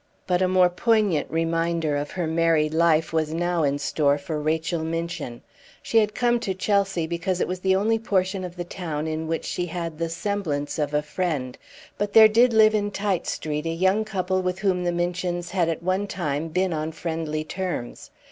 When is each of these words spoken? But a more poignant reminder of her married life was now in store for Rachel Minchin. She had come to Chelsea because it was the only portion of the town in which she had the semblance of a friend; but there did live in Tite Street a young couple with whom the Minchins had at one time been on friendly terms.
But 0.25 0.41
a 0.41 0.47
more 0.47 0.71
poignant 0.71 1.29
reminder 1.29 1.95
of 1.95 2.09
her 2.09 2.25
married 2.25 2.73
life 2.73 3.13
was 3.13 3.31
now 3.35 3.61
in 3.61 3.77
store 3.77 4.17
for 4.17 4.39
Rachel 4.41 4.83
Minchin. 4.83 5.43
She 5.83 5.99
had 5.99 6.15
come 6.15 6.39
to 6.39 6.55
Chelsea 6.55 7.05
because 7.05 7.39
it 7.39 7.47
was 7.47 7.59
the 7.59 7.75
only 7.75 7.99
portion 7.99 8.43
of 8.43 8.55
the 8.55 8.63
town 8.63 9.05
in 9.05 9.27
which 9.27 9.45
she 9.45 9.67
had 9.67 9.99
the 9.99 10.09
semblance 10.09 10.79
of 10.79 10.95
a 10.95 11.03
friend; 11.03 11.55
but 11.99 12.13
there 12.13 12.27
did 12.27 12.51
live 12.51 12.73
in 12.73 12.89
Tite 12.89 13.27
Street 13.27 13.67
a 13.67 13.69
young 13.69 14.03
couple 14.03 14.41
with 14.41 14.57
whom 14.57 14.85
the 14.85 14.91
Minchins 14.91 15.51
had 15.51 15.69
at 15.69 15.83
one 15.83 16.07
time 16.07 16.47
been 16.47 16.73
on 16.73 16.91
friendly 16.91 17.43
terms. 17.43 18.09